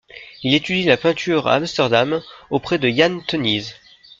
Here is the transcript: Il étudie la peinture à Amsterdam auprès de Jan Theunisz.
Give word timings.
Il 0.41 0.55
étudie 0.55 0.83
la 0.85 0.97
peinture 0.97 1.47
à 1.47 1.53
Amsterdam 1.53 2.23
auprès 2.49 2.79
de 2.79 2.89
Jan 2.89 3.19
Theunisz. 3.19 3.75